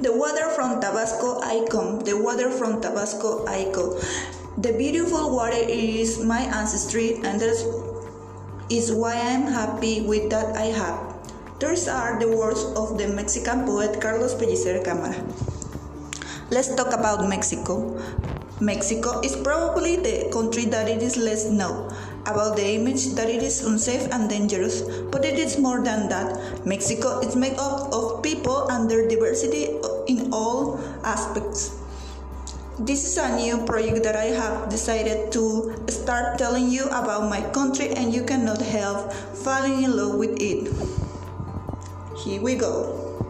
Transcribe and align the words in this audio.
The 0.00 0.14
water 0.14 0.46
from 0.54 0.80
Tabasco 0.80 1.40
I 1.42 1.66
come, 1.68 1.98
the 2.06 2.16
water 2.16 2.50
from 2.54 2.80
Tabasco 2.80 3.44
I 3.46 3.66
go. 3.74 3.98
The 4.56 4.72
beautiful 4.78 5.34
water 5.34 5.58
is 5.58 6.22
my 6.22 6.38
ancestry, 6.54 7.18
and 7.26 7.40
that 7.42 7.58
is 8.70 8.92
why 8.92 9.18
I'm 9.18 9.50
happy 9.50 10.02
with 10.06 10.30
that 10.30 10.54
I 10.56 10.70
have. 10.70 11.18
Those 11.58 11.88
are 11.88 12.14
the 12.20 12.30
words 12.30 12.62
of 12.78 12.96
the 12.96 13.08
Mexican 13.08 13.66
poet 13.66 14.00
Carlos 14.00 14.38
Pellicer 14.38 14.78
Cámara. 14.86 15.18
Let's 16.50 16.70
talk 16.78 16.94
about 16.94 17.28
Mexico. 17.28 17.98
Mexico 18.60 19.20
is 19.20 19.36
probably 19.36 19.96
the 19.96 20.28
country 20.32 20.64
that 20.64 20.88
it 20.88 21.00
is 21.00 21.16
less 21.16 21.46
known 21.46 21.94
about 22.26 22.56
the 22.56 22.74
image 22.74 23.14
that 23.14 23.30
it 23.30 23.40
is 23.42 23.64
unsafe 23.64 24.10
and 24.12 24.28
dangerous, 24.28 24.82
but 25.12 25.24
it 25.24 25.38
is 25.38 25.58
more 25.58 25.82
than 25.82 26.08
that. 26.08 26.66
Mexico 26.66 27.20
is 27.20 27.36
made 27.36 27.56
up 27.56 27.92
of 27.92 28.22
people 28.22 28.68
and 28.68 28.90
their 28.90 29.06
diversity 29.08 29.78
in 30.08 30.32
all 30.32 30.80
aspects. 31.04 31.78
This 32.80 33.04
is 33.06 33.16
a 33.16 33.34
new 33.36 33.64
project 33.64 34.02
that 34.02 34.16
I 34.16 34.34
have 34.34 34.68
decided 34.68 35.32
to 35.32 35.74
start 35.88 36.38
telling 36.38 36.68
you 36.68 36.86
about 36.86 37.30
my 37.30 37.40
country, 37.50 37.90
and 37.90 38.12
you 38.12 38.24
cannot 38.24 38.60
help 38.60 39.12
falling 39.34 39.82
in 39.82 39.96
love 39.96 40.14
with 40.16 40.36
it. 40.40 40.70
Here 42.24 42.40
we 42.40 42.56
go. 42.56 43.27